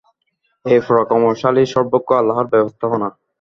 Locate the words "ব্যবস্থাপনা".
2.53-3.07